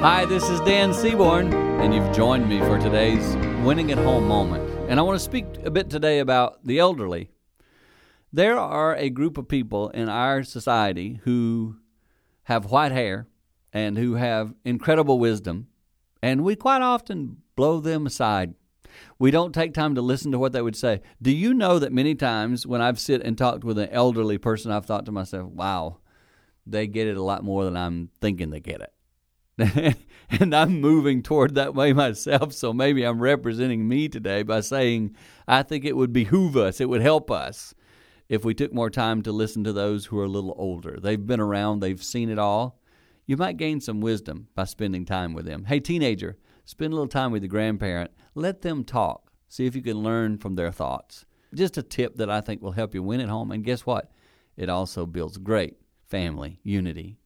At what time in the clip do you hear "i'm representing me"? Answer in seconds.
33.04-34.08